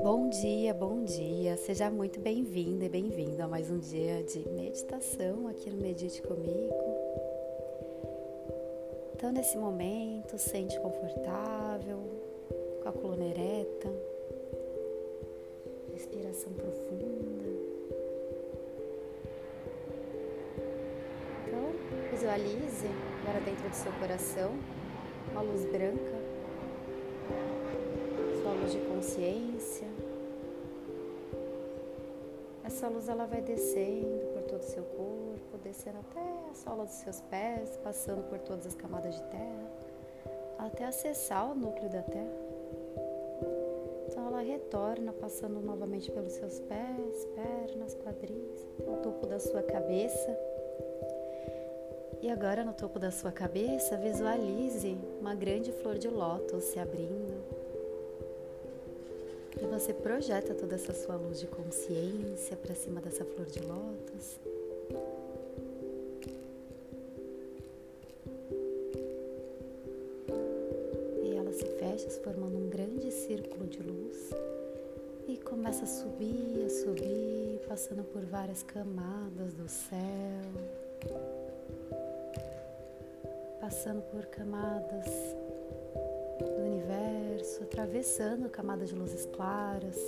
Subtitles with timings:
[0.00, 1.56] Bom dia, bom dia.
[1.56, 6.72] Seja muito bem-vinda e bem-vindo a mais um dia de meditação aqui no Medite Comigo.
[9.14, 11.98] Então, nesse momento, sente confortável,
[12.82, 13.92] com a coluna ereta,
[15.92, 17.48] respiração profunda.
[21.48, 21.72] Então,
[22.12, 22.86] visualize
[23.22, 24.52] agora dentro do seu coração
[25.36, 26.16] uma luz branca,
[28.40, 29.86] sua luz de consciência.
[32.64, 36.94] Essa luz ela vai descendo por todo o seu corpo, descendo até a sola dos
[36.94, 39.70] seus pés, passando por todas as camadas de terra,
[40.58, 42.46] até acessar o núcleo da terra.
[44.08, 50.55] Então ela retorna, passando novamente pelos seus pés, pernas, quadris, o topo da sua cabeça.
[52.26, 57.40] E agora no topo da sua cabeça, visualize uma grande flor de lótus se abrindo
[59.62, 64.40] e você projeta toda essa sua luz de consciência para cima dessa flor de lótus.
[71.22, 74.30] E ela se fecha, formando um grande círculo de luz.
[75.28, 81.45] E começa a subir, a subir, passando por várias camadas do céu,
[83.66, 85.06] passando por camadas
[86.38, 89.98] do universo, atravessando camada de luzes claras,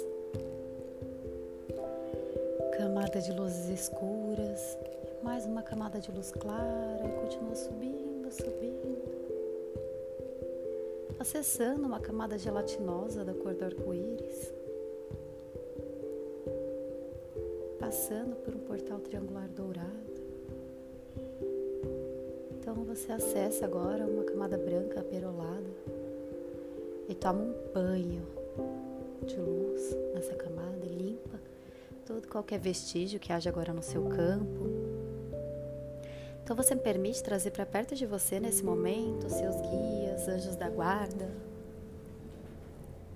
[2.76, 4.78] camada de luzes escuras,
[5.24, 9.02] mais uma camada de luz clara e continua subindo, subindo,
[11.18, 14.52] acessando uma camada gelatinosa da cor do arco-íris,
[17.80, 20.07] passando por um portal triangular dourado.
[22.70, 25.70] Então você acessa agora uma camada branca perolada
[27.08, 28.22] e toma um banho
[29.26, 31.40] de luz nessa camada e limpa
[32.04, 34.66] todo qualquer vestígio que haja agora no seu campo.
[36.44, 40.68] Então você me permite trazer para perto de você nesse momento seus guias, anjos da
[40.68, 41.30] guarda,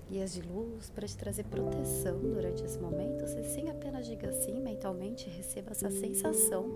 [0.09, 3.27] guias de luz para te trazer proteção durante esse momento.
[3.27, 6.73] Você sim apenas diga assim mentalmente, receba essa sensação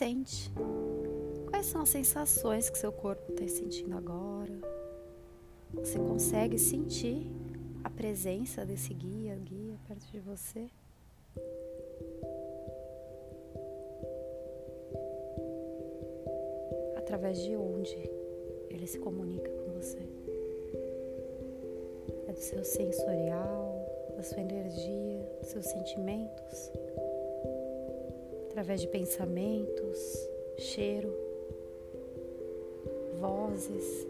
[0.00, 0.50] sente
[1.50, 4.58] quais são as sensações que seu corpo está sentindo agora.
[5.74, 7.30] Você consegue sentir
[7.84, 10.70] a presença desse guia, guia perto de você?
[16.96, 17.98] Através de onde
[18.70, 19.98] ele se comunica com você?
[22.26, 26.70] É do seu sensorial, da sua energia, dos seus sentimentos?
[28.60, 30.28] Através de pensamentos,
[30.58, 31.10] cheiro,
[33.18, 34.06] vozes.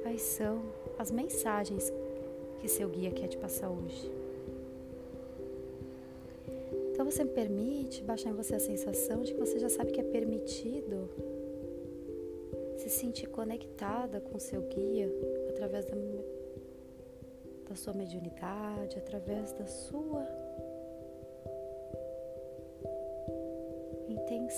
[0.00, 0.62] Quais são
[0.98, 1.92] as mensagens
[2.62, 4.10] que seu guia quer te passar hoje?
[6.92, 10.00] Então você me permite baixar em você a sensação de que você já sabe que
[10.00, 11.10] é permitido
[12.78, 15.12] se sentir conectada com seu guia
[15.50, 15.96] através da,
[17.68, 20.26] da sua mediunidade, através da sua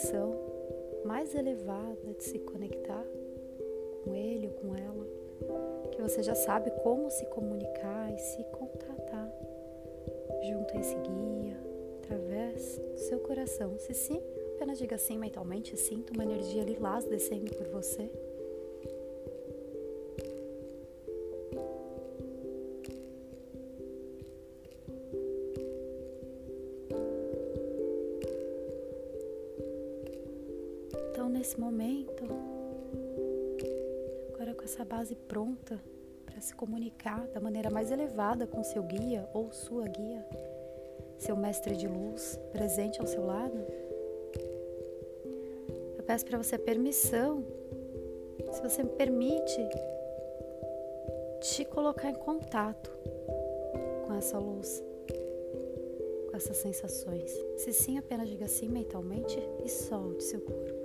[0.04, 0.36] intenção
[1.04, 3.06] mais elevada de se conectar
[4.02, 5.06] com ele ou com ela,
[5.90, 9.32] que você já sabe como se comunicar e se contatar
[10.42, 11.56] junto a esse guia,
[12.02, 13.78] através do seu coração.
[13.78, 14.20] Se sim,
[14.56, 18.10] apenas diga sim mentalmente, sinta uma energia lilás descendo por você.
[35.04, 35.78] Base pronta
[36.24, 40.26] para se comunicar da maneira mais elevada com seu guia ou sua guia,
[41.18, 43.58] seu mestre de luz presente ao seu lado,
[45.98, 47.44] eu peço para você permissão,
[48.50, 49.60] se você me permite,
[51.42, 52.90] te colocar em contato
[54.06, 54.82] com essa luz,
[56.30, 57.30] com essas sensações.
[57.58, 60.83] Se sim, apenas diga sim mentalmente e solte seu corpo.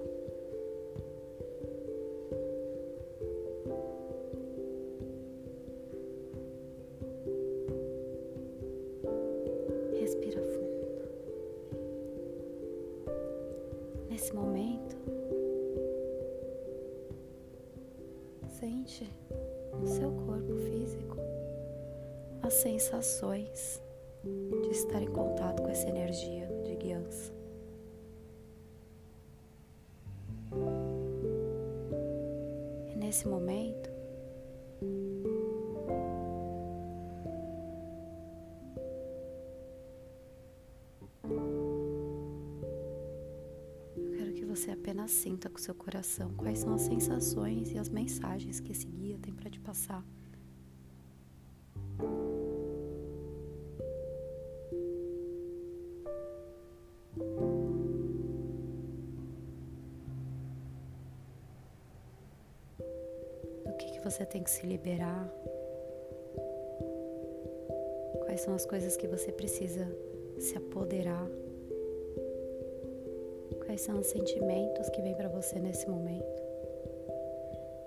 [18.59, 19.09] Sente
[19.79, 21.15] no seu corpo físico
[22.41, 23.81] as sensações
[24.23, 27.31] de estar em contato com essa energia de guiança.
[32.89, 33.89] E nesse momento,
[44.59, 48.85] você apenas sinta com seu coração quais são as sensações e as mensagens que esse
[48.85, 50.03] guia tem para te passar.
[64.03, 65.31] você tem que se liberar?
[68.21, 69.87] Quais são as coisas que você precisa
[70.39, 71.27] se apoderar?
[73.79, 76.43] Quais são os sentimentos que vêm para você nesse momento?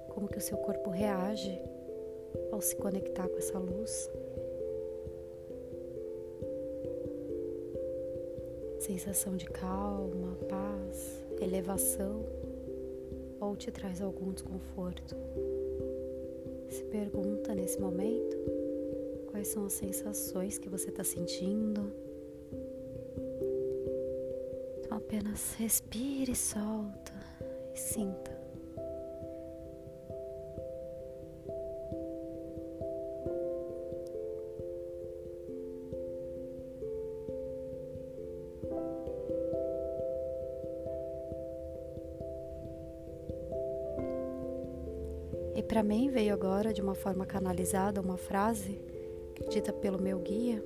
[0.09, 1.61] Como que o seu corpo reage
[2.51, 4.11] ao se conectar com essa luz?
[8.79, 12.25] Sensação de calma, paz, elevação
[13.39, 15.15] ou te traz algum desconforto?
[16.71, 18.39] Se pergunta nesse momento
[19.31, 21.93] quais são as sensações que você está sentindo.
[24.95, 27.13] Apenas respire solta
[27.75, 28.31] e sinta.
[45.57, 48.79] E para mim veio agora de uma forma canalizada uma frase
[49.49, 50.63] dita pelo meu guia,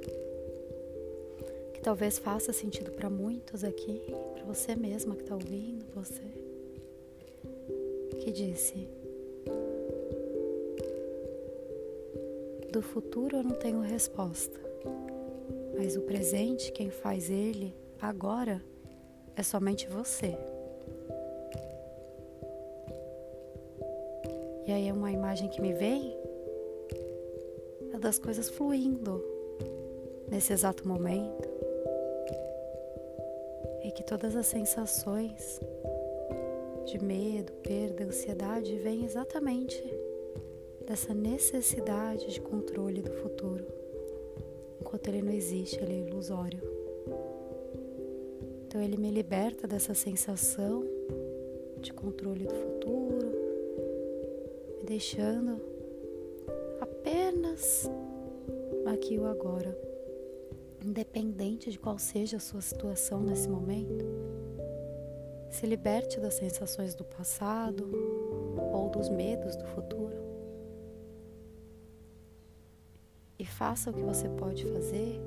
[1.87, 4.03] talvez faça sentido para muitos aqui,
[4.35, 6.21] para você mesma que está ouvindo, você,
[8.19, 8.89] que disse:
[12.73, 14.59] Do futuro eu não tenho resposta,
[15.79, 17.73] mas o presente, quem faz ele
[18.03, 18.61] agora,
[19.37, 20.37] é somente você.
[24.67, 26.17] E aí é uma imagem que me vem
[27.95, 29.25] é das coisas fluindo
[30.29, 31.46] nesse exato momento.
[34.07, 35.61] Todas as sensações
[36.87, 39.83] de medo, perda, ansiedade vêm exatamente
[40.87, 43.67] dessa necessidade de controle do futuro.
[44.81, 46.61] Enquanto ele não existe, ele é ilusório.
[48.67, 50.85] Então ele me liberta dessa sensação
[51.81, 53.33] de controle do futuro,
[54.85, 55.61] deixando
[56.81, 57.91] apenas
[58.87, 59.77] aqui o agora,
[60.87, 64.05] independente de qual seja a sua situação nesse momento.
[65.51, 67.91] Se liberte das sensações do passado
[68.73, 70.17] ou dos medos do futuro
[73.39, 75.21] e faça o que você pode fazer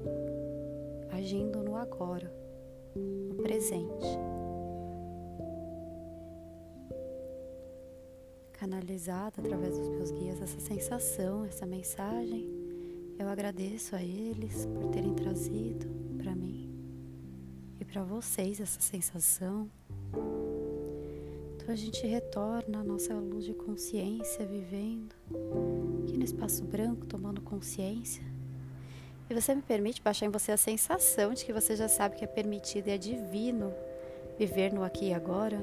[1.12, 2.32] agindo no agora,
[2.96, 4.08] no presente.
[8.54, 12.59] canalizada através dos meus guias essa sensação, essa mensagem.
[13.20, 15.86] Eu agradeço a eles por terem trazido
[16.18, 16.74] para mim
[17.78, 19.70] e para vocês essa sensação.
[21.54, 25.14] Então a gente retorna à nossa luz de consciência vivendo
[26.02, 28.24] aqui no espaço branco, tomando consciência.
[29.30, 32.24] E você me permite baixar em você a sensação de que você já sabe que
[32.24, 33.74] é permitido e é divino
[34.38, 35.60] viver no aqui e agora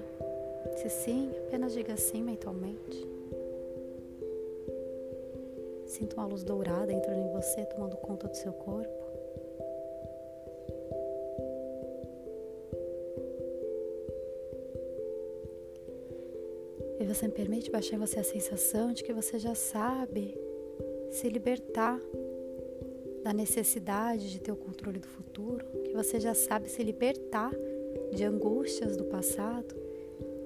[0.77, 3.16] se sim, apenas diga sim mentalmente.
[5.97, 8.93] Sinta uma luz dourada entrando em você, tomando conta do seu corpo.
[17.01, 20.39] E você me permite baixar em você a sensação de que você já sabe
[21.11, 21.99] se libertar
[23.25, 27.53] da necessidade de ter o controle do futuro, que você já sabe se libertar
[28.13, 29.75] de angústias do passado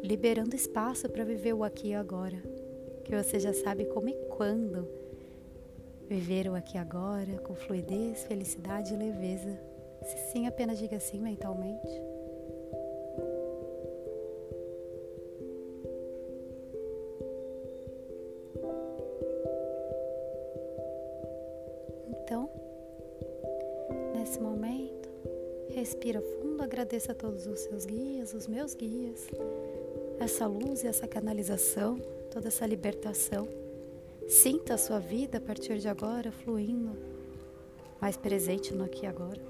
[0.00, 2.40] liberando espaço para viver o aqui e agora,
[3.04, 5.09] que você já sabe como e quando
[6.10, 9.56] viver o aqui agora com fluidez, felicidade e leveza.
[10.02, 11.86] Se sim, apenas diga sim mentalmente.
[22.08, 22.50] Então,
[24.16, 25.08] nesse momento,
[25.68, 29.28] respira fundo, agradeça a todos os seus guias, os meus guias,
[30.18, 32.00] essa luz e essa canalização,
[32.32, 33.59] toda essa libertação.
[34.28, 36.96] Sinta a sua vida a partir de agora fluindo,
[38.00, 39.40] mais presente no aqui e agora.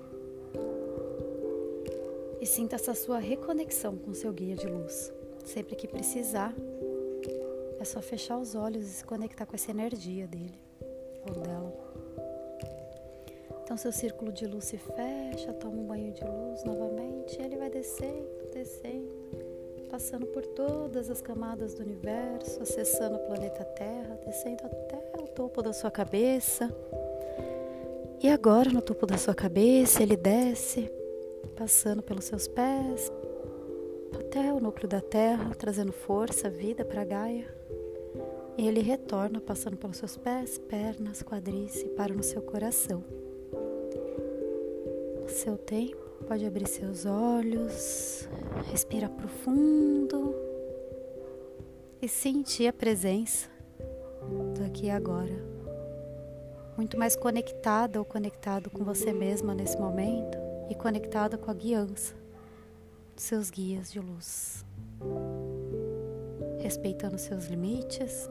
[2.41, 5.13] E sinta essa sua reconexão com seu guia de luz.
[5.45, 6.55] Sempre que precisar,
[7.79, 10.59] É só fechar os olhos e se conectar com essa energia dele
[11.27, 11.73] ou dela.
[13.63, 17.57] Então seu círculo de luz se fecha, toma um banho de luz novamente, e ele
[17.57, 19.09] vai descendo, descendo,
[19.91, 25.61] passando por todas as camadas do universo, acessando o planeta Terra, descendo até o topo
[25.61, 26.73] da sua cabeça.
[28.23, 30.91] E agora no topo da sua cabeça ele desce,
[31.57, 33.11] passando pelos seus pés,
[34.19, 37.53] até o núcleo da Terra, trazendo força, vida para Gaia.
[38.57, 43.03] E ele retorna, passando pelos seus pés, pernas, quadris e para no seu coração.
[45.23, 48.29] No seu tempo, pode abrir seus olhos,
[48.71, 50.33] respira profundo
[52.01, 53.49] e sentir a presença
[54.55, 55.35] do aqui e agora.
[56.77, 60.39] Muito mais conectada ou conectado com você mesma nesse momento
[60.71, 62.15] e conectada com a guiança
[63.17, 64.65] dos seus guias de luz.
[66.61, 68.31] Respeitando seus limites,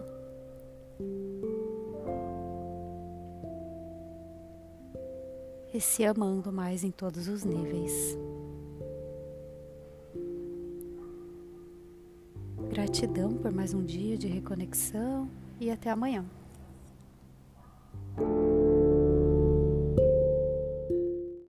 [5.79, 8.17] e se amando mais em todos os níveis.
[12.69, 16.25] Gratidão por mais um dia de reconexão e até amanhã.